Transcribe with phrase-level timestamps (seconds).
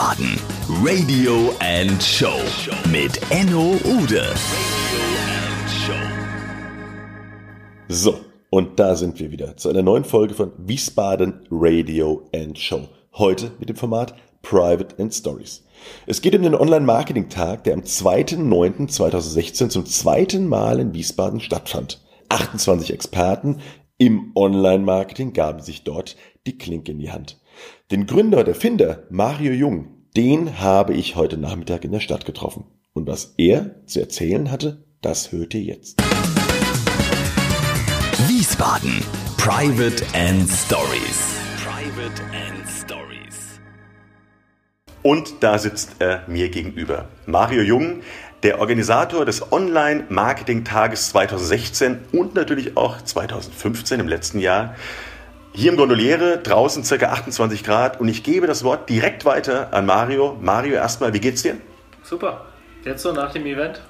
[0.00, 0.40] Wiesbaden
[0.82, 2.40] Radio and Show
[2.90, 4.24] mit Enno Ude.
[7.88, 8.18] So,
[8.48, 12.88] und da sind wir wieder zu einer neuen Folge von Wiesbaden Radio and Show.
[13.12, 15.64] Heute mit dem Format Private and Stories.
[16.06, 22.00] Es geht um den Online-Marketing-Tag, der am 2.9.2016 zum zweiten Mal in Wiesbaden stattfand.
[22.30, 23.58] 28 Experten
[23.98, 27.39] im Online-Marketing gaben sich dort die Klinke in die Hand.
[27.90, 32.62] Den Gründer der Finder, Mario Jung, den habe ich heute Nachmittag in der Stadt getroffen.
[32.92, 36.00] Und was er zu erzählen hatte, das hört ihr jetzt.
[38.28, 39.02] Wiesbaden.
[39.38, 41.40] Private and Stories.
[41.64, 43.60] Private and Stories.
[45.02, 47.08] Und da sitzt er mir gegenüber.
[47.26, 48.02] Mario Jung,
[48.44, 54.76] der Organisator des Online-Marketing-Tages 2016 und natürlich auch 2015 im letzten Jahr.
[55.52, 59.84] Hier im Gondoliere, draußen circa 28 Grad und ich gebe das Wort direkt weiter an
[59.84, 60.38] Mario.
[60.40, 61.56] Mario, erstmal, wie geht's dir?
[62.04, 62.42] Super.
[62.84, 63.80] Jetzt so nach dem Event?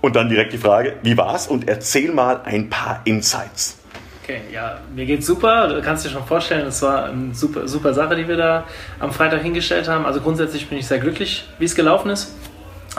[0.00, 1.46] Und dann direkt die Frage, wie war's?
[1.46, 3.78] Und erzähl mal ein paar Insights.
[4.22, 5.68] Okay, ja, mir geht's super.
[5.68, 8.64] Du kannst dir schon vorstellen, es war eine super, super Sache, die wir da
[8.98, 10.04] am Freitag hingestellt haben.
[10.04, 12.34] Also grundsätzlich bin ich sehr glücklich, wie es gelaufen ist.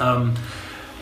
[0.01, 0.33] Ähm,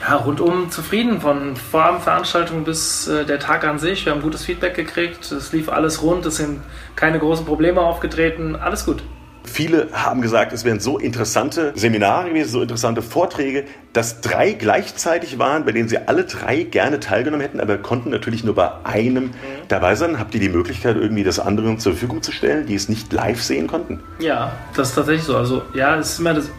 [0.07, 4.05] ja, rundum zufrieden, von Vorabendveranstaltung bis äh, der Tag an sich.
[4.05, 6.61] Wir haben gutes Feedback gekriegt, es lief alles rund, es sind
[6.95, 9.03] keine großen Probleme aufgetreten, alles gut.
[9.43, 15.39] Viele haben gesagt, es wären so interessante Seminare gewesen, so interessante Vorträge, dass drei gleichzeitig
[15.39, 19.25] waren, bei denen sie alle drei gerne teilgenommen hätten, aber konnten natürlich nur bei einem
[19.25, 19.31] mhm.
[19.69, 20.19] dabei sein.
[20.19, 23.41] Habt ihr die Möglichkeit, irgendwie das anderen zur Verfügung zu stellen, die es nicht live
[23.41, 24.01] sehen konnten?
[24.19, 25.37] Ja, das ist tatsächlich so.
[25.37, 26.49] Also ja, es ist immer das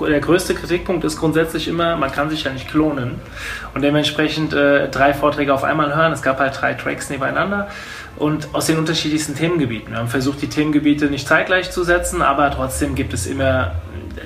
[0.00, 3.20] der größte Kritikpunkt ist grundsätzlich immer, man kann sich ja nicht klonen
[3.74, 6.12] und dementsprechend äh, drei Vorträge auf einmal hören.
[6.12, 7.68] Es gab halt drei Tracks nebeneinander
[8.16, 9.92] und aus den unterschiedlichsten Themengebieten.
[9.92, 13.72] Wir haben versucht, die Themengebiete nicht zeitgleich zu setzen, aber trotzdem gibt es immer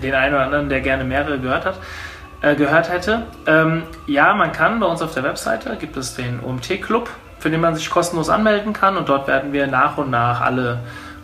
[0.02, 1.78] den einen oder anderen, der gerne mehrere gehört hat.
[2.40, 3.24] Äh, gehört hätte.
[3.46, 7.10] Ähm, ja, man kann bei uns auf der Webseite gibt es den OMT-Club,
[7.40, 10.78] für den man sich kostenlos anmelden kann und dort werden wir nach und nach alle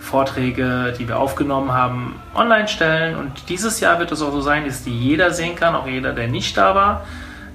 [0.04, 3.16] Vorträge, die wir aufgenommen haben, online stellen.
[3.16, 6.12] Und dieses Jahr wird es auch so sein, dass die jeder sehen kann, auch jeder,
[6.12, 7.06] der nicht da war.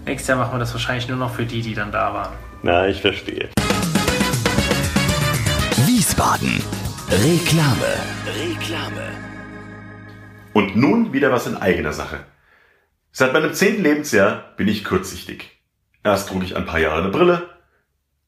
[0.06, 2.34] Nächstes Jahr machen wir das wahrscheinlich nur noch für die, die dann da waren.
[2.64, 3.50] Na, ich verstehe.
[5.86, 6.62] Wiesbaden.
[7.10, 7.94] Reklame.
[8.28, 9.08] Reklame.
[10.54, 12.20] Und nun wieder was in eigener Sache.
[13.12, 15.62] Seit meinem zehnten Lebensjahr bin ich kurzsichtig.
[16.04, 17.50] Erst trug ich ein paar Jahre eine Brille,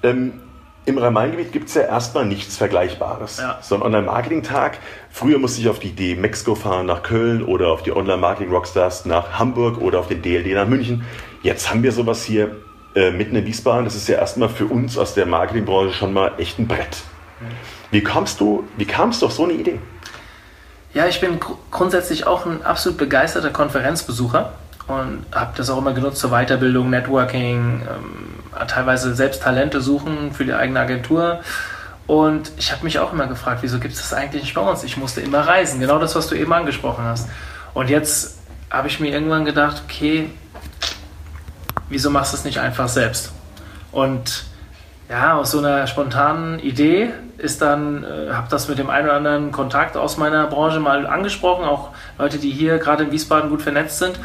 [0.01, 0.41] ähm,
[0.87, 3.37] im Rhein-Main-Gebiet gibt es ja erstmal nichts Vergleichbares.
[3.37, 3.59] Ja.
[3.61, 4.79] So ein Online-Marketing-Tag.
[5.11, 9.37] Früher musste ich auf die Idee Mexiko fahren nach Köln oder auf die Online-Marketing-Rockstars nach
[9.37, 11.03] Hamburg oder auf den DLD nach München.
[11.43, 12.55] Jetzt haben wir sowas hier
[12.95, 13.85] äh, mitten in Wiesbaden.
[13.85, 16.97] Das ist ja erstmal für uns aus der Marketingbranche schon mal echt ein Brett.
[17.91, 19.79] Wie kamst du, wie kamst du auf so eine Idee?
[20.93, 24.53] Ja, ich bin gr grundsätzlich auch ein absolut begeisterter Konferenzbesucher
[24.87, 30.45] und habe das auch immer genutzt zur Weiterbildung, Networking, ähm, teilweise selbst Talente suchen für
[30.45, 31.39] die eigene Agentur.
[32.05, 34.83] Und ich habe mich auch immer gefragt, wieso gibt es das eigentlich nicht bei uns?
[34.83, 37.29] Ich musste immer reisen, genau das, was du eben angesprochen hast.
[37.73, 38.39] Und jetzt
[38.69, 40.29] habe ich mir irgendwann gedacht, okay,
[41.93, 43.31] wieso machst du es nicht einfach selbst?
[43.91, 44.45] Und
[45.09, 49.17] ja, aus so einer spontanen Idee ist dann, äh, habe das mit dem einen oder
[49.17, 53.61] anderen Kontakt aus meiner Branche mal angesprochen, auch Leute, die hier gerade in Wiesbaden gut
[53.61, 54.19] vernetzt sind.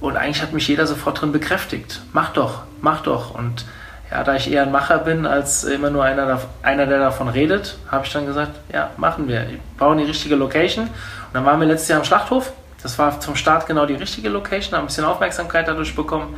[0.00, 2.02] Und eigentlich hat mich jeder sofort drin bekräftigt.
[2.12, 3.34] Mach doch, mach doch.
[3.34, 3.64] Und
[4.10, 7.78] ja, da ich eher ein Macher bin als immer nur einer, einer der davon redet,
[7.90, 9.48] habe ich dann gesagt, ja, machen wir.
[9.48, 10.84] Wir bauen die richtige Location.
[10.84, 10.90] Und
[11.32, 12.52] dann waren wir letztes Jahr am Schlachthof.
[12.82, 16.36] Das war zum Start genau die richtige Location, haben ein bisschen Aufmerksamkeit dadurch bekommen.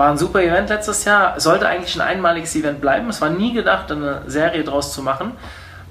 [0.00, 1.38] War ein super Event letztes Jahr.
[1.38, 3.10] Sollte eigentlich ein einmaliges Event bleiben.
[3.10, 5.32] Es war nie gedacht, eine Serie draus zu machen.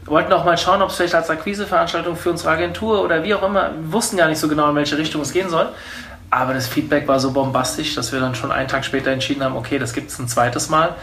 [0.03, 3.35] Wir wollten auch mal schauen, ob es vielleicht als Akquiseveranstaltung für unsere Agentur oder wie
[3.35, 5.69] auch immer, wir wussten gar nicht so genau, in welche Richtung es gehen soll.
[6.31, 9.55] Aber das Feedback war so bombastisch, dass wir dann schon einen Tag später entschieden haben,
[9.55, 10.95] okay, das gibt es ein zweites Mal.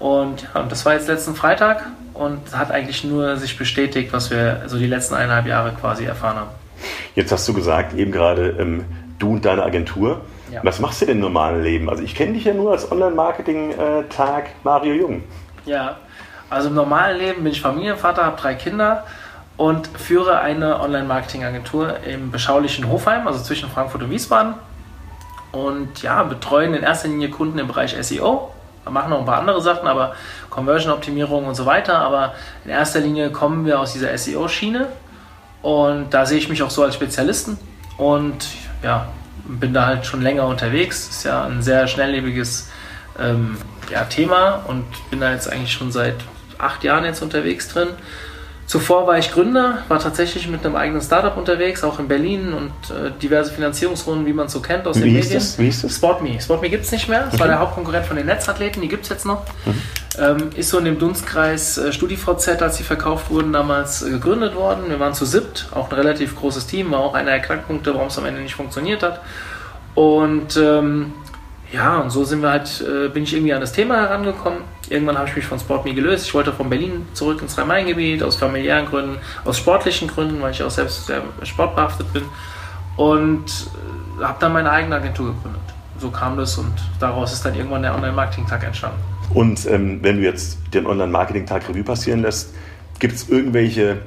[0.00, 4.62] Und ja, das war jetzt letzten Freitag und hat eigentlich nur sich bestätigt, was wir
[4.66, 6.50] so die letzten eineinhalb Jahre quasi erfahren haben.
[7.14, 8.84] Jetzt hast du gesagt, eben gerade, ähm,
[9.20, 10.22] du und deine Agentur.
[10.50, 10.60] Ja.
[10.64, 11.90] Was machst du denn im normalen Leben?
[11.90, 15.22] Also ich kenne dich ja nur als Online-Marketing-Tag Mario Jung.
[15.66, 15.96] Ja,
[16.50, 19.04] also im normalen Leben bin ich Familienvater, habe drei Kinder
[19.56, 24.54] und führe eine Online-Marketing-Agentur im beschaulichen Hofheim, also zwischen Frankfurt und Wiesbaden.
[25.52, 28.50] Und ja, betreuen in erster Linie Kunden im Bereich SEO.
[28.84, 30.14] Wir machen noch ein paar andere Sachen, aber
[30.48, 31.98] Conversion-Optimierung und so weiter.
[31.98, 32.34] Aber
[32.64, 34.88] in erster Linie kommen wir aus dieser SEO-Schiene
[35.62, 37.58] und da sehe ich mich auch so als Spezialisten.
[37.96, 38.48] Und
[38.82, 39.08] ja,
[39.48, 41.08] bin da halt schon länger unterwegs.
[41.08, 42.68] Ist ja ein sehr schnelllebiges
[43.18, 43.56] ähm,
[43.90, 46.16] ja, Thema und bin da jetzt eigentlich schon seit
[46.58, 47.88] acht Jahren jetzt unterwegs drin.
[48.66, 52.70] Zuvor war ich Gründer, war tatsächlich mit einem eigenen Startup unterwegs, auch in Berlin und
[52.94, 55.32] äh, diverse Finanzierungsrunden, wie man es so kennt aus Wie den Medien.
[55.32, 55.58] das?
[55.58, 55.94] Wie hieß das?
[55.96, 56.38] SportMe.
[56.38, 57.20] SportMe gibt es nicht mehr.
[57.20, 57.48] Das war Okay.
[57.48, 59.46] der Hauptkonkurrent von den Netzathleten, die gibt es jetzt noch.
[59.64, 59.80] Mhm.
[60.20, 64.54] Ähm, ist so in dem Dunstkreis äh, StudiVZ, als sie verkauft wurden, damals äh, gegründet
[64.54, 64.88] worden.
[64.88, 68.08] Wir waren zu siebt, auch ein relativ großes Team, war auch einer der Knackpunkte, warum
[68.08, 69.20] es am Ende nicht funktioniert hat.
[69.94, 71.12] Und ähm,
[71.72, 74.60] ja, und so sind wir halt, äh, bin ich irgendwie an das Thema herangekommen.
[74.88, 76.26] Irgendwann habe ich mich von SportMe gelöst.
[76.26, 80.62] Ich wollte von Berlin zurück ins Rhein-Main-Gebiet, aus familiären Gründen, aus sportlichen Gründen, weil ich
[80.62, 82.24] auch selbst sehr sportbehaftet bin.
[82.96, 83.44] Und
[84.18, 85.60] äh, habe dann meine eigene Agentur gegründet.
[85.98, 89.17] So kam das und daraus ist dann irgendwann der Online-Marketing-Tag entstanden.
[89.34, 92.54] Und ähm, wenn du jetzt den Online-Marketing-Tag Revue passieren lässt,
[92.98, 93.98] gibt es irgendwelche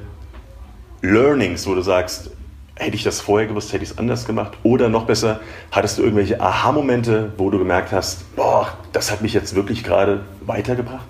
[1.00, 2.30] Learnings, wo du sagst,
[2.74, 4.52] hätte ich das vorher gewusst, hätte ich es anders gemacht?
[4.62, 5.40] Oder noch besser,
[5.70, 10.24] hattest du irgendwelche Aha-Momente, wo du gemerkt hast, boah, das hat mich jetzt wirklich gerade
[10.44, 11.06] weitergebracht?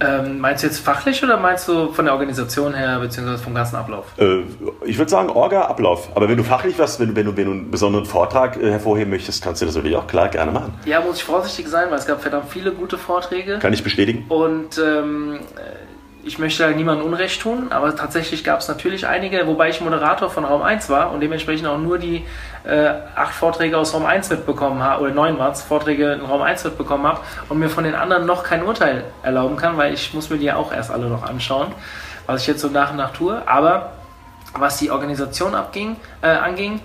[0.00, 3.76] Ähm, meinst du jetzt fachlich oder meinst du von der Organisation her, beziehungsweise vom ganzen
[3.76, 4.06] Ablauf?
[4.16, 4.42] Äh,
[4.84, 6.08] ich würde sagen, Orga, Ablauf.
[6.14, 8.70] Aber wenn du fachlich was, wenn, du- wenn, du, wenn du einen besonderen Vortrag äh,
[8.70, 10.72] hervorheben möchtest, kannst du das natürlich auch klar gerne machen.
[10.84, 13.58] Ja, muss ich vorsichtig sein, weil es gab verdammt viele gute Vorträge.
[13.58, 14.24] Kann ich bestätigen?
[14.28, 15.40] Und ähm,
[16.28, 20.28] ich möchte da niemandem Unrecht tun, aber tatsächlich gab es natürlich einige, wobei ich Moderator
[20.28, 22.26] von Raum 1 war und dementsprechend auch nur die
[22.64, 26.42] äh, acht Vorträge aus Raum 1 mitbekommen habe, oder neun waren es, Vorträge in Raum
[26.42, 30.12] 1 mitbekommen habe und mir von den anderen noch kein Urteil erlauben kann, weil ich
[30.12, 31.68] muss mir die ja auch erst alle noch anschauen,
[32.26, 33.40] was ich jetzt so nach und nach tue.
[33.46, 33.92] Aber
[34.52, 36.80] was die Organisation abging, äh, anging,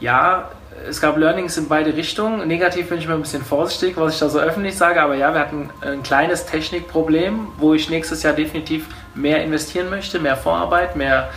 [0.00, 0.50] ja,
[0.88, 2.46] es gab Learnings in beide Richtungen.
[2.46, 5.32] Negativ bin ich mir ein bisschen vorsichtig, was ich da so öffentlich sage, aber ja,
[5.32, 10.96] wir hatten ein kleines Technikproblem, wo ich nächstes Jahr definitiv mehr investieren möchte, mehr Vorarbeit,
[10.96, 11.30] mehr.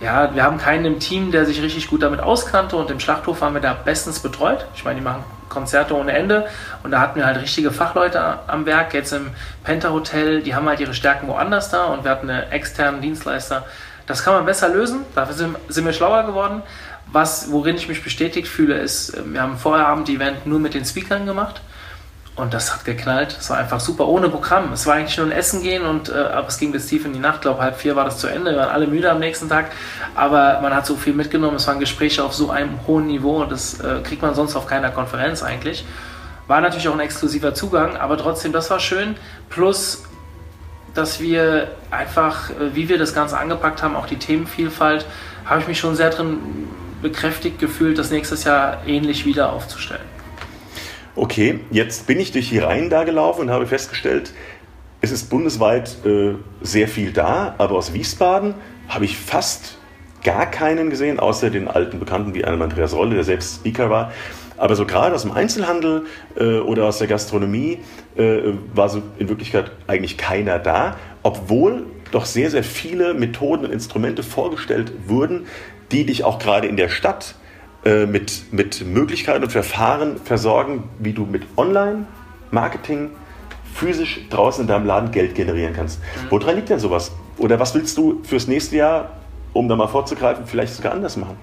[0.00, 3.40] Ja, wir haben keinen im Team, der sich richtig gut damit auskannte und im Schlachthof
[3.40, 4.66] waren wir da bestens betreut.
[4.74, 6.46] Ich meine, die machen Konzerte ohne Ende
[6.82, 8.92] und da hatten wir halt richtige Fachleute am Werk.
[8.92, 9.30] Jetzt im
[9.64, 13.64] Penta Hotel, die haben halt ihre Stärken woanders da und wir hatten einen externen Dienstleister.
[14.06, 16.62] Das kann man besser lösen, dafür sind wir schlauer geworden.
[17.12, 20.84] Was, worin ich mich bestätigt fühle, ist, äh, wir haben ein Vorabend-Event nur mit den
[20.84, 21.60] Speakern gemacht
[22.36, 23.34] und das hat geknallt.
[23.40, 24.70] Es war einfach super, ohne Programm.
[24.72, 27.14] Es war eigentlich nur ein Essen gehen und äh, aber es ging bis tief in
[27.14, 27.36] die Nacht.
[27.36, 28.50] Ich glaube, halb vier war das zu Ende.
[28.50, 29.72] Wir waren alle müde am nächsten Tag,
[30.14, 31.56] aber man hat so viel mitgenommen.
[31.56, 34.66] Es waren Gespräche auf so einem hohen Niveau und das äh, kriegt man sonst auf
[34.66, 35.86] keiner Konferenz eigentlich.
[36.46, 39.16] War natürlich auch ein exklusiver Zugang, aber trotzdem, das war schön.
[39.48, 40.04] Plus,
[40.92, 45.06] dass wir einfach, äh, wie wir das Ganze angepackt haben, auch die Themenvielfalt,
[45.46, 46.38] habe ich mich schon sehr drin
[47.06, 50.02] bekräftigt gefühlt, das nächstes Jahr ähnlich wieder aufzustellen.
[51.14, 54.32] Okay, jetzt bin ich durch die Reihen da gelaufen und habe festgestellt,
[55.00, 58.54] es ist bundesweit äh, sehr viel da, aber aus Wiesbaden
[58.88, 59.78] habe ich fast
[60.24, 64.12] gar keinen gesehen, außer den alten Bekannten wie einem Andreas Rolle, der selbst Speaker war.
[64.56, 67.78] Aber so gerade aus dem Einzelhandel äh, oder aus der Gastronomie
[68.16, 68.38] äh,
[68.74, 74.22] war so in Wirklichkeit eigentlich keiner da, obwohl doch sehr, sehr viele Methoden und Instrumente
[74.22, 75.46] vorgestellt wurden,
[75.92, 77.34] die dich auch gerade in der Stadt
[77.84, 83.10] äh, mit, mit Möglichkeiten und Verfahren versorgen, wie du mit Online-Marketing
[83.72, 86.00] physisch draußen in deinem Laden Geld generieren kannst.
[86.30, 87.12] Woran liegt denn sowas?
[87.36, 89.10] Oder was willst du fürs nächste Jahr,
[89.52, 91.36] um da mal vorzugreifen, vielleicht sogar anders machen?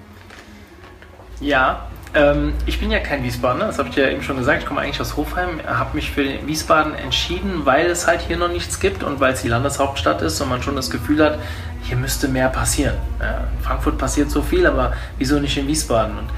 [1.40, 4.62] Ja, ähm, ich bin ja kein Wiesbadener, das habe ich ja eben schon gesagt.
[4.62, 8.36] Ich komme eigentlich aus Hofheim, habe mich für den Wiesbaden entschieden, weil es halt hier
[8.36, 11.38] noch nichts gibt und weil es die Landeshauptstadt ist und man schon das Gefühl hat,
[11.82, 12.96] hier müsste mehr passieren.
[13.20, 16.16] Ja, in Frankfurt passiert so viel, aber wieso nicht in Wiesbaden?
[16.18, 16.28] Und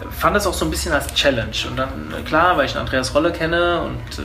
[0.00, 1.56] äh, fand das auch so ein bisschen als Challenge.
[1.68, 4.22] Und dann, äh, klar, weil ich Andreas Rolle kenne und äh,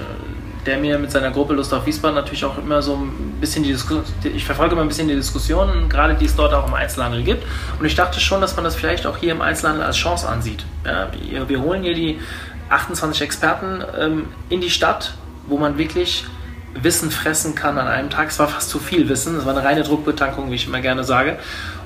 [0.65, 3.71] der mir mit seiner Gruppe Lust auf Wiesbaden natürlich auch immer so ein bisschen die
[3.71, 7.23] Diskussion, ich verfolge immer ein bisschen die Diskussionen, gerade die es dort auch im Einzelhandel
[7.23, 7.43] gibt.
[7.79, 10.65] Und ich dachte schon, dass man das vielleicht auch hier im Einzelhandel als Chance ansieht.
[10.85, 12.19] Ja, wir, wir holen hier die
[12.69, 15.13] 28 Experten ähm, in die Stadt,
[15.47, 16.25] wo man wirklich
[16.73, 18.29] Wissen fressen kann an einem Tag.
[18.29, 21.03] Es war fast zu viel Wissen, es war eine reine Druckbetankung, wie ich immer gerne
[21.03, 21.37] sage.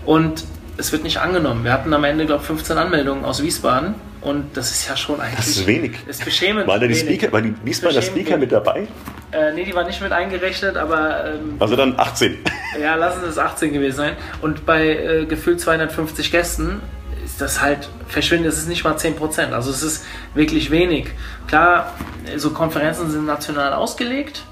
[0.05, 0.45] Und
[0.77, 1.65] es wird nicht angenommen.
[1.65, 5.19] Wir hatten am Ende, glaube ich, 15 Anmeldungen aus Wiesbaden und das ist ja schon
[5.21, 5.37] eigentlich.
[5.37, 5.91] Das ist wenig.
[6.07, 6.67] Ist beschämend.
[6.67, 6.99] War da die wenig.
[6.99, 8.87] Speaker, war die Wiesbadener Beschämend Speaker mit dabei?
[9.31, 12.37] Äh, nee, die war nicht mit eingerechnet, aber ähm, Also dann 18.
[12.81, 14.17] ja, lassen es 18 gewesen sein.
[14.41, 16.81] Und bei äh, gefühlt 250 Gästen
[17.23, 18.51] ist das halt verschwindet.
[18.51, 19.51] Es ist nicht mal 10%.
[19.51, 21.09] Also es ist wirklich wenig.
[21.47, 21.93] Klar,
[22.35, 24.43] so Konferenzen sind national ausgelegt.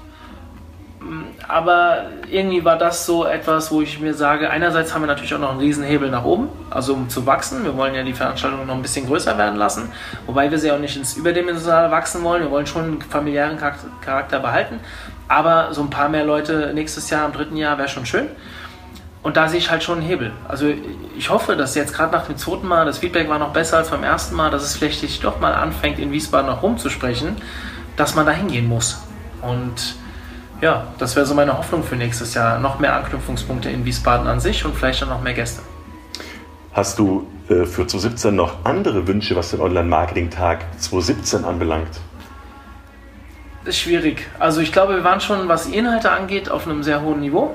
[1.46, 5.38] Aber irgendwie war das so etwas, wo ich mir sage, einerseits haben wir natürlich auch
[5.38, 7.64] noch einen Riesenhebel nach oben, also um zu wachsen.
[7.64, 9.90] Wir wollen ja die Veranstaltung noch ein bisschen größer werden lassen,
[10.26, 12.42] wobei wir sie auch nicht ins Überdimensionale wachsen wollen.
[12.42, 13.58] Wir wollen schon einen familiären
[14.00, 14.80] Charakter behalten.
[15.28, 18.28] Aber so ein paar mehr Leute nächstes Jahr, im dritten Jahr, wäre schon schön.
[19.22, 20.32] Und da sehe ich halt schon einen Hebel.
[20.46, 20.72] Also
[21.16, 23.90] ich hoffe, dass jetzt gerade nach dem zweiten Mal, das Feedback war noch besser als
[23.90, 27.36] beim ersten Mal, dass es vielleicht sich doch mal anfängt, in Wiesbaden noch rumzusprechen,
[27.96, 29.02] dass man da hingehen muss.
[29.42, 29.96] Und
[30.60, 32.58] ja, das wäre so meine Hoffnung für nächstes Jahr.
[32.58, 35.62] Noch mehr Anknüpfungspunkte in Wiesbaden an sich und vielleicht dann noch mehr Gäste.
[36.72, 42.00] Hast du äh, für 2017 noch andere Wünsche, was den Online-Marketing-Tag 2017 anbelangt?
[43.64, 44.26] Das ist schwierig.
[44.38, 47.54] Also ich glaube, wir waren schon, was Inhalte angeht, auf einem sehr hohen Niveau.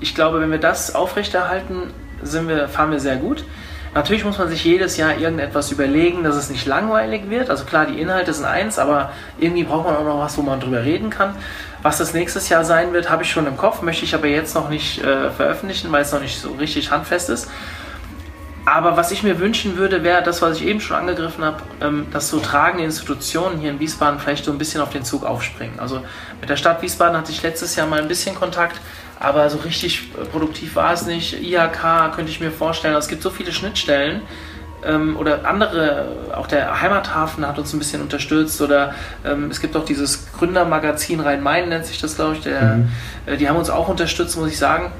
[0.00, 3.44] Ich glaube, wenn wir das aufrechterhalten, sind wir, fahren wir sehr gut.
[3.92, 7.50] Natürlich muss man sich jedes Jahr irgendetwas überlegen, dass es nicht langweilig wird.
[7.50, 10.60] Also klar, die Inhalte sind eins, aber irgendwie braucht man auch noch was, wo man
[10.60, 11.34] drüber reden kann.
[11.82, 14.54] Was das nächstes Jahr sein wird, habe ich schon im Kopf, möchte ich aber jetzt
[14.54, 17.48] noch nicht äh, veröffentlichen, weil es noch nicht so richtig handfest ist.
[18.64, 22.06] Aber was ich mir wünschen würde, wäre das, was ich eben schon angegriffen habe, ähm,
[22.12, 25.80] dass so tragende Institutionen hier in Wiesbaden vielleicht so ein bisschen auf den Zug aufspringen.
[25.80, 26.02] Also
[26.40, 28.80] mit der Stadt Wiesbaden hatte ich letztes Jahr mal ein bisschen Kontakt
[29.20, 31.40] aber so richtig produktiv war es nicht.
[31.42, 34.22] IHK könnte ich mir vorstellen, es gibt so viele Schnittstellen.
[34.82, 38.94] Ähm, oder andere, auch der Heimathafen hat uns ein bisschen unterstützt oder
[39.26, 42.88] ähm, es gibt auch dieses Gründermagazin Rhein-Main, nennt sich das, glaube ich, der, mhm.
[43.26, 44.90] äh, die haben uns auch unterstützt, muss ich sagen.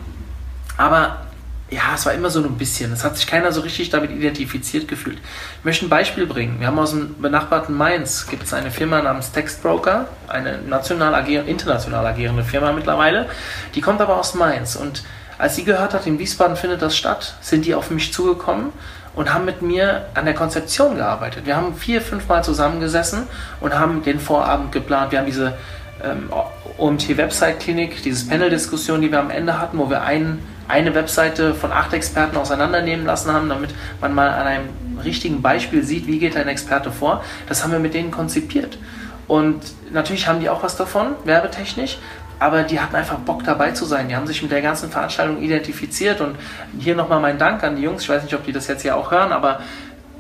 [0.77, 1.23] Aber
[1.71, 2.93] ja, es war immer so ein bisschen.
[2.93, 5.19] Es hat sich keiner so richtig damit identifiziert gefühlt.
[5.59, 6.59] Ich möchte ein Beispiel bringen.
[6.59, 11.47] Wir haben aus dem benachbarten Mainz gibt es eine Firma namens Textbroker, eine national agier
[11.47, 13.29] international agierende Firma mittlerweile.
[13.75, 14.75] Die kommt aber aus Mainz.
[14.75, 15.05] Und
[15.39, 18.73] als sie gehört hat, in Wiesbaden findet das statt, sind die auf mich zugekommen
[19.15, 21.47] und haben mit mir an der Konzeption gearbeitet.
[21.47, 23.29] Wir haben vier, fünf Mal zusammengesessen
[23.61, 25.13] und haben den Vorabend geplant.
[25.13, 25.55] Wir haben diese
[26.03, 26.31] ähm,
[26.79, 31.93] OMT-Website-Klinik, diese Panel-Diskussion, die wir am Ende hatten, wo wir einen eine Webseite von acht
[31.93, 34.69] Experten auseinandernehmen lassen haben, damit man mal an einem
[35.05, 37.25] richtigen Beispiel sieht, wie geht ein Experte vor.
[37.49, 38.79] Das haben wir mit denen konzipiert.
[39.27, 39.61] Und
[39.93, 41.99] natürlich haben die auch was davon, werbetechnisch,
[42.39, 44.09] aber die hatten einfach Bock dabei zu sein.
[44.09, 46.37] Die haben sich mit der ganzen Veranstaltung identifiziert und
[46.79, 48.03] hier nochmal mein Dank an die Jungs.
[48.03, 49.61] Ich weiß nicht, ob die das jetzt hier auch hören, aber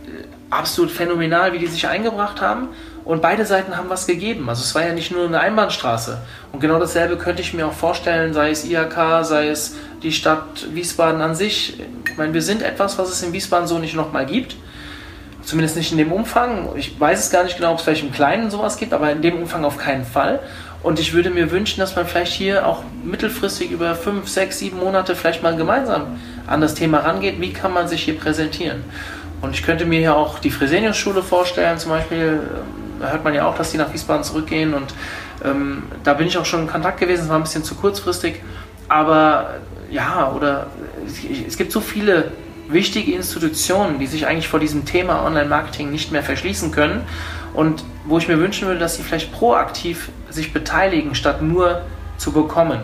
[0.04, 2.68] äh, absolut phänomenal, wie die sich eingebracht haben
[3.04, 4.48] und beide Seiten haben was gegeben.
[4.48, 6.18] Also es war ja nicht nur eine Einbahnstraße.
[6.52, 10.66] Und genau dasselbe könnte ich mir auch vorstellen, sei es IHK, sei es die Stadt
[10.72, 11.80] Wiesbaden an sich.
[12.06, 14.56] Ich meine, wir sind etwas, was es in Wiesbaden so nicht nochmal gibt.
[15.42, 16.68] Zumindest nicht in dem Umfang.
[16.76, 19.22] Ich weiß es gar nicht genau, ob es vielleicht im Kleinen sowas gibt, aber in
[19.22, 20.40] dem Umfang auf keinen Fall.
[20.82, 24.78] Und ich würde mir wünschen, dass man vielleicht hier auch mittelfristig über fünf, sechs, sieben
[24.78, 27.40] Monate vielleicht mal gemeinsam an das Thema rangeht.
[27.40, 28.84] Wie kann man sich hier präsentieren?
[29.42, 32.40] Und ich könnte mir hier auch die Fresenius-Schule vorstellen, zum Beispiel
[33.00, 34.94] hört man ja auch, dass die nach Wiesbaden zurückgehen und
[35.44, 38.42] ähm, da bin ich auch schon in Kontakt gewesen, es war ein bisschen zu kurzfristig,
[38.88, 39.54] aber
[39.90, 40.66] ja, oder
[41.46, 42.32] es gibt so viele
[42.68, 47.02] wichtige Institutionen, die sich eigentlich vor diesem Thema Online-Marketing nicht mehr verschließen können
[47.54, 51.82] und wo ich mir wünschen würde, dass sie vielleicht proaktiv sich beteiligen, statt nur
[52.16, 52.80] zu bekommen.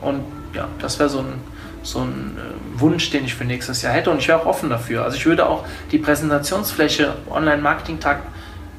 [0.00, 0.22] Und
[0.54, 1.34] ja, das wäre so ein,
[1.82, 4.70] so ein äh, Wunsch, den ich für nächstes Jahr hätte und ich wäre auch offen
[4.70, 5.04] dafür.
[5.04, 8.18] Also ich würde auch die Präsentationsfläche Online-Marketing-Tag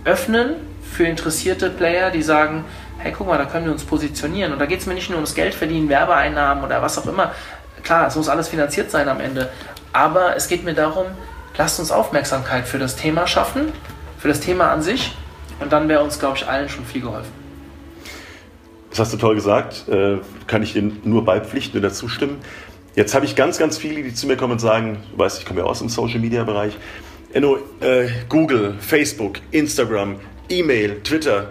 [0.06, 2.66] öffnen für interessierte Player, die sagen,
[2.98, 4.54] hey, guck mal, da können wir uns positionieren.
[4.54, 7.34] Und da geht es mir nicht nur ums Geld verdienen, Werbeeinnahmen oder was auch immer.
[7.84, 9.50] Klar, es muss alles finanziert sein am Ende.
[9.92, 11.06] Aber es geht mir darum,
[11.58, 13.72] lasst uns Aufmerksamkeit für das Thema schaffen,
[14.18, 15.16] für das Thema an sich.
[15.60, 17.32] Und dann wäre uns, glaube ich, allen schon viel geholfen.
[18.90, 19.88] Das hast du toll gesagt.
[19.90, 22.38] Äh, kann ich dir nur beipflichten oder zustimmen.
[22.96, 25.46] Jetzt habe ich ganz, ganz viele, die zu mir kommen und sagen, du weißt, ich
[25.46, 26.78] komme ja aus dem Social Media Bereich.
[27.34, 31.50] Enno, äh, Google, Facebook, Instagram, E-Mail, Twitter.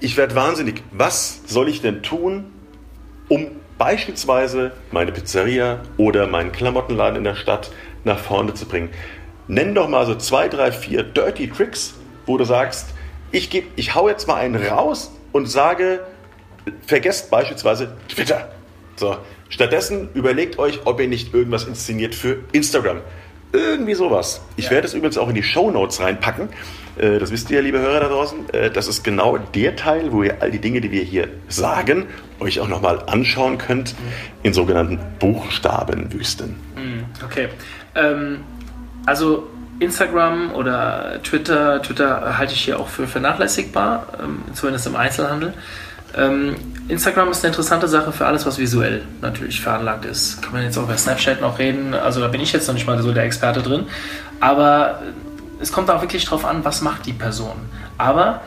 [0.00, 0.82] Ich werde wahnsinnig.
[0.90, 2.46] Was soll ich denn tun,
[3.28, 7.70] um beispielsweise meine Pizzeria oder meinen Klamottenladen in der Stadt
[8.02, 8.90] nach vorne zu bringen?
[9.46, 11.94] Nenn doch mal so zwei, drei, vier Dirty Tricks,
[12.26, 12.88] wo du sagst,
[13.30, 16.00] ich, geb, ich hau jetzt mal einen raus und sage,
[16.84, 18.50] vergesst beispielsweise Twitter.
[18.96, 23.02] So, stattdessen überlegt euch, ob ihr nicht irgendwas inszeniert für Instagram.
[23.52, 24.40] Irgendwie sowas.
[24.56, 24.70] Ich ja.
[24.72, 26.48] werde es übrigens auch in die Show Notes reinpacken.
[26.96, 28.50] Äh, das wisst ihr, liebe Hörer da draußen.
[28.52, 32.06] Äh, das ist genau der Teil, wo ihr all die Dinge, die wir hier sagen,
[32.40, 34.12] euch auch nochmal anschauen könnt mhm.
[34.42, 36.56] in sogenannten Buchstabenwüsten.
[36.76, 37.04] Mhm.
[37.24, 37.48] Okay.
[37.94, 38.40] Ähm,
[39.04, 39.48] also
[39.80, 45.54] Instagram oder Twitter, Twitter halte ich hier auch für vernachlässigbar, ähm, zumindest im Einzelhandel.
[46.16, 46.56] Ähm,
[46.88, 50.42] Instagram ist eine interessante Sache für alles, was visuell natürlich veranlagt ist.
[50.42, 51.94] Kann man jetzt auch über Snapchat noch reden.
[51.94, 53.86] Also da bin ich jetzt noch nicht mal so der Experte drin.
[54.40, 55.00] Aber
[55.60, 57.54] es kommt auch wirklich darauf an, was macht die Person.
[57.98, 58.40] Aber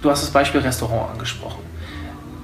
[0.00, 1.60] du hast das Beispiel Restaurant angesprochen.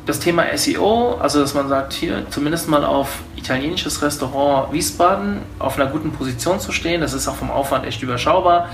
[0.05, 5.79] Das Thema SEO, also dass man sagt, hier zumindest mal auf italienisches Restaurant Wiesbaden auf
[5.79, 8.69] einer guten Position zu stehen, das ist auch vom Aufwand echt überschaubar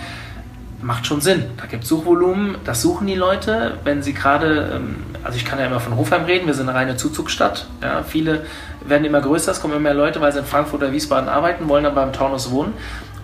[0.81, 1.45] macht schon Sinn.
[1.57, 5.59] Da gibt es Suchvolumen, das suchen die Leute, wenn sie gerade, ähm, also ich kann
[5.59, 7.67] ja immer von Hofheim reden, wir sind eine reine Zuzugstadt.
[7.83, 8.45] Ja, viele
[8.87, 11.69] werden immer größer, es kommen immer mehr Leute, weil sie in Frankfurt oder Wiesbaden arbeiten,
[11.69, 12.75] wollen dann beim Taunus wohnen.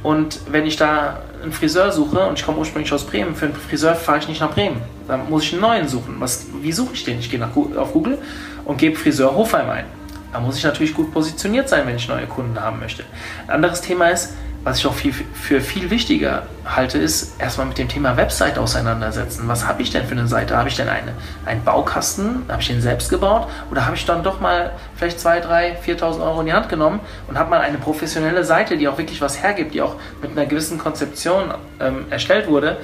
[0.03, 3.55] Und wenn ich da einen Friseur suche und ich komme ursprünglich aus Bremen, für einen
[3.55, 4.83] Friseur fahre ich nicht nach Bremen.
[5.09, 6.17] Dann muss ich einen neuen suchen.
[6.19, 7.19] Was, wie suche ich den?
[7.21, 8.19] Ich gehe nach, auf Google
[8.65, 9.85] und gebe Friseur Hofheim ein.
[10.33, 13.05] Da muss ich natürlich gut positioniert sein, wenn ich neue Kunden haben möchte.
[13.47, 14.35] Ein anderes Thema ist,
[14.65, 19.47] was ich auch viel, für viel wichtiger halte, ist erstmal mit dem Thema Website auseinandersetzen.
[19.47, 20.57] Was habe ich denn für eine Seite?
[20.57, 21.13] Habe ich denn eine,
[21.45, 22.45] einen Baukasten?
[22.49, 23.47] Habe ich den selbst gebaut?
[23.71, 25.47] Oder habe ich dann doch mal vielleicht 2.000,
[25.85, 28.97] 3.000, 4.000 Euro in die Hand genommen und habe mal eine professionelle Seite, die auch
[28.97, 32.79] wirklich was hergibt, die auch mit einer gewissen Konzeption ähm, erstellt wurde,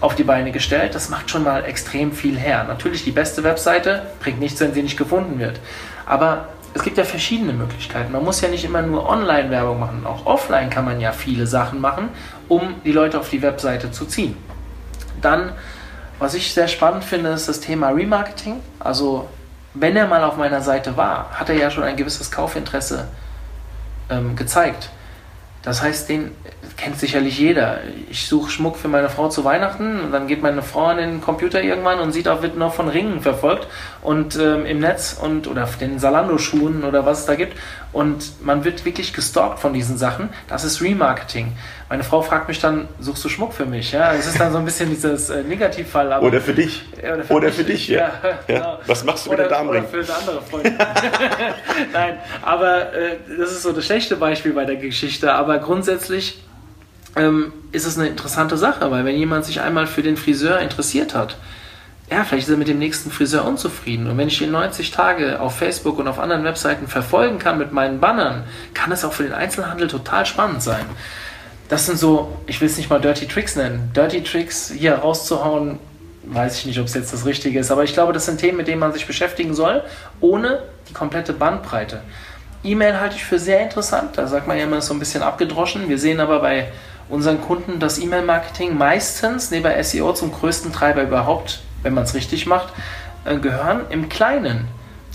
[0.00, 0.96] auf die Beine gestellt.
[0.96, 2.64] Das macht schon mal extrem viel her.
[2.66, 5.60] Natürlich, die beste Webseite bringt nichts, wenn sie nicht gefunden wird.
[6.06, 8.12] Aber es gibt ja verschiedene Möglichkeiten.
[8.12, 10.06] Man muss ja nicht immer nur Online-Werbung machen.
[10.06, 12.10] Auch offline kann man ja viele Sachen machen,
[12.48, 14.36] um die Leute auf die Webseite zu ziehen.
[15.20, 15.52] Dann,
[16.18, 18.60] was ich sehr spannend finde, ist das Thema Remarketing.
[18.78, 19.28] Also,
[19.74, 23.08] wenn er mal auf meiner Seite war, hat er ja schon ein gewisses Kaufinteresse
[24.08, 24.90] ähm, gezeigt.
[25.62, 26.30] Das heißt, den
[26.78, 27.80] kennt sicherlich jeder.
[28.10, 31.20] Ich suche Schmuck für meine Frau zu Weihnachten und dann geht meine Frau an den
[31.20, 33.66] Computer irgendwann und sieht auch, wird noch von Ringen verfolgt
[34.00, 37.58] und ähm, im Netz und oder den Salando-Schuhen oder was es da gibt.
[37.92, 40.28] Und man wird wirklich gestalkt von diesen Sachen.
[40.48, 41.52] Das ist Remarketing.
[41.88, 43.90] Meine Frau fragt mich dann, suchst du Schmuck für mich?
[43.90, 46.12] Ja, es ist dann so ein bisschen dieses äh, Negativfall.
[46.12, 46.84] Aber, oder für dich.
[46.96, 47.56] Oder für, oder mich.
[47.56, 47.98] für dich, ja.
[47.98, 48.38] ja, ja.
[48.46, 48.78] Genau.
[48.86, 49.82] Was machst du mit oder, der Damenring?
[49.82, 50.78] Oder für eine andere Freundin.
[51.92, 55.32] Nein, aber äh, das ist so das schlechte Beispiel bei der Geschichte.
[55.32, 56.40] Aber grundsätzlich
[57.16, 61.16] ähm, ist es eine interessante Sache, weil wenn jemand sich einmal für den Friseur interessiert
[61.16, 61.36] hat,
[62.10, 64.08] ja, vielleicht ist er mit dem nächsten Friseur unzufrieden.
[64.08, 67.72] Und wenn ich ihn 90 Tage auf Facebook und auf anderen Webseiten verfolgen kann mit
[67.72, 68.44] meinen Bannern,
[68.74, 70.84] kann es auch für den Einzelhandel total spannend sein.
[71.68, 73.92] Das sind so, ich will es nicht mal Dirty Tricks nennen.
[73.94, 75.78] Dirty Tricks hier rauszuhauen,
[76.24, 77.70] weiß ich nicht, ob es jetzt das Richtige ist.
[77.70, 79.84] Aber ich glaube, das sind Themen, mit denen man sich beschäftigen soll,
[80.20, 82.02] ohne die komplette Bandbreite.
[82.64, 84.18] E-Mail halte ich für sehr interessant.
[84.18, 85.88] Da sagt man ja immer so ein bisschen abgedroschen.
[85.88, 86.72] Wir sehen aber bei
[87.08, 92.46] unseren Kunden das E-Mail-Marketing meistens neben SEO zum größten Treiber überhaupt wenn man es richtig
[92.46, 92.72] macht,
[93.24, 94.68] äh, gehören im Kleinen.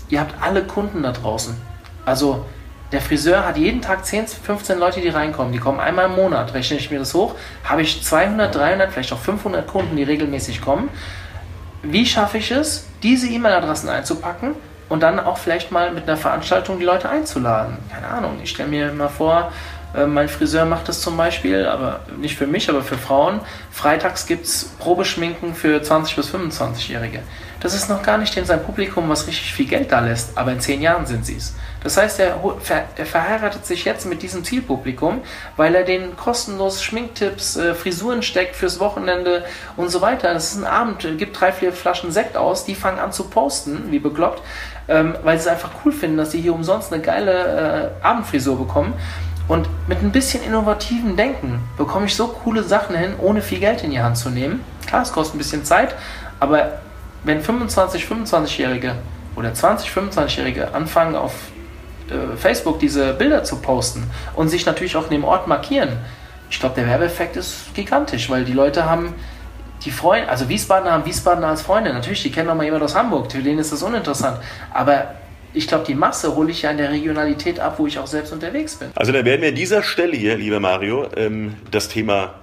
[0.08, 1.56] Ihr habt alle Kunden da draußen.
[2.04, 2.44] Also
[2.92, 5.52] der Friseur hat jeden Tag 10, 15 Leute, die reinkommen.
[5.52, 6.54] Die kommen einmal im Monat.
[6.54, 10.60] Rechne ich mir das hoch, habe ich 200, 300, vielleicht auch 500 Kunden, die regelmäßig
[10.60, 10.88] kommen.
[11.82, 14.54] Wie schaffe ich es, diese E-Mail-Adressen einzupacken
[14.88, 17.76] und dann auch vielleicht mal mit einer Veranstaltung die Leute einzuladen?
[17.92, 18.38] Keine Ahnung.
[18.42, 19.52] Ich stelle mir mal vor,
[20.06, 23.40] mein Friseur macht das zum Beispiel, aber nicht für mich, aber für Frauen.
[23.70, 27.20] Freitags gibt es Probeschminken für 20- bis 25-Jährige.
[27.60, 30.52] Das ist noch gar nicht in seinem Publikum, was richtig viel Geld da lässt, aber
[30.52, 31.54] in zehn Jahren sind sie es.
[31.82, 32.38] Das heißt, er,
[32.96, 35.20] er, verheiratet sich jetzt mit diesem Zielpublikum,
[35.56, 39.44] weil er den kostenlos Schminktipps, äh, Frisuren steckt fürs Wochenende
[39.76, 40.34] und so weiter.
[40.34, 43.90] Das ist ein Abend, gibt drei, vier Flaschen Sekt aus, die fangen an zu posten,
[43.90, 44.42] wie bekloppt,
[44.88, 48.58] ähm, weil sie es einfach cool finden, dass sie hier umsonst eine geile äh, Abendfrisur
[48.58, 48.94] bekommen.
[49.48, 53.84] Und mit ein bisschen innovativem Denken bekomme ich so coole Sachen hin, ohne viel Geld
[53.84, 54.64] in die Hand zu nehmen.
[54.86, 55.94] Klar, es kostet ein bisschen Zeit,
[56.40, 56.80] aber
[57.24, 58.96] wenn 25, 25-Jährige
[59.36, 61.32] oder 20, 25-Jährige anfangen auf
[62.08, 65.98] äh, Facebook diese Bilder zu posten und sich natürlich auch in dem Ort markieren,
[66.50, 69.14] ich glaube, der Werbeeffekt ist gigantisch, weil die Leute haben
[69.84, 71.92] die Freunde, also Wiesbadener haben Wiesbadener als Freunde.
[71.92, 74.38] Natürlich, die kennen noch mal jemand aus Hamburg, für den ist das uninteressant.
[74.72, 75.14] Aber
[75.56, 78.32] ich glaube, die Masse hole ich ja in der Regionalität ab, wo ich auch selbst
[78.32, 78.90] unterwegs bin.
[78.94, 82.34] Also da werden wir an dieser Stelle hier, lieber Mario, ähm, das Thema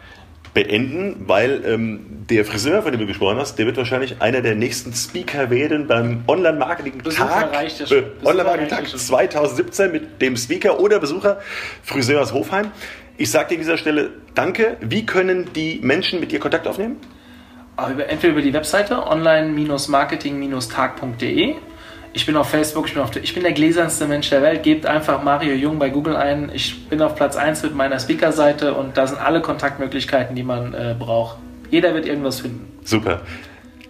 [0.55, 4.55] beenden, weil ähm, der Friseur, von dem du gesprochen hast, der wird wahrscheinlich einer der
[4.55, 7.53] nächsten Speaker werden beim Online-Marketing-Tag
[7.91, 11.39] äh, Online-Marketing-Tag 2017 mit dem Speaker oder Besucher
[11.83, 12.71] Friseur aus Hofheim.
[13.17, 14.77] Ich sage dir an dieser Stelle Danke.
[14.81, 16.97] Wie können die Menschen mit dir Kontakt aufnehmen?
[17.77, 21.55] Entweder über die Webseite online-marketing-tag.de
[22.13, 24.63] ich bin auf Facebook, ich bin, auf, ich bin der gläsernste Mensch der Welt.
[24.63, 26.51] Gebt einfach Mario Jung bei Google ein.
[26.53, 30.73] Ich bin auf Platz 1 mit meiner Speaker-Seite und da sind alle Kontaktmöglichkeiten, die man
[30.73, 31.37] äh, braucht.
[31.71, 32.71] Jeder wird irgendwas finden.
[32.83, 33.21] Super.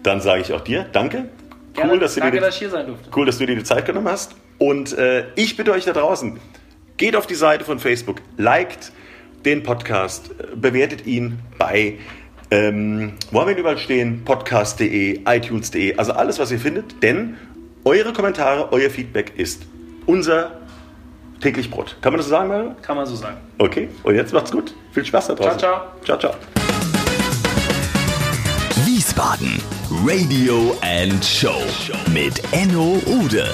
[0.02, 1.26] Dann sage ich auch dir Danke.
[1.74, 3.10] Gerne, cool, dass, danke, die, dass ich hier sein durfte.
[3.14, 4.34] Cool, dass du dir die Zeit genommen hast.
[4.58, 6.38] Und äh, ich bitte euch da draußen,
[6.96, 8.92] geht auf die Seite von Facebook, liked
[9.44, 11.98] den Podcast, bewertet ihn bei
[12.50, 14.24] ähm, wo haben wir ihn überall stehen?
[14.24, 17.36] Podcast.de, iTunes.de, also alles, was ihr findet, denn
[17.84, 19.62] eure Kommentare, euer Feedback ist
[20.06, 20.52] unser
[21.40, 21.96] täglich Brot.
[22.00, 22.74] Kann man das so sagen, Mario?
[22.82, 23.36] Kann man so sagen.
[23.58, 24.74] Okay, und jetzt macht's gut.
[24.92, 25.58] Viel Spaß da draußen.
[25.58, 26.34] Ciao, Ciao, ciao.
[28.84, 29.60] Wiesbaden
[30.04, 31.62] Radio and Show
[32.12, 33.46] mit Enno Ude.